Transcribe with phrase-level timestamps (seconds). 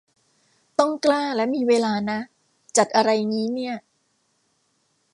[0.79, 2.19] ต้องกล้าและมีเวลานะ
[2.77, 3.75] จัดอะไรงี้เนี่ย